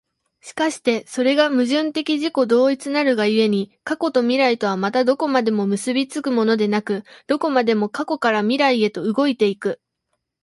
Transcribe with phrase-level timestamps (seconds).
[0.55, 9.81] 而してそれが矛盾的自己同一なるが故に、過去と未来とはまたどこまでも結び付くものでなく、どこまでも過去から未来へと動いて行く。